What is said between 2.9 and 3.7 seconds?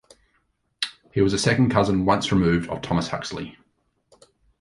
Huxley.